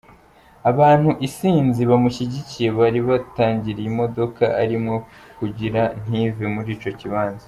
Abantu 0.71 1.09
isinzi 1.27 1.81
bamushigikiye 1.89 2.67
bari 2.79 2.99
batangiriye 3.07 3.87
imodoka 3.93 4.43
arimwo 4.61 4.95
kugira 5.37 5.81
ntive 6.03 6.45
muri 6.55 6.71
ico 6.77 6.91
kibanza. 6.99 7.39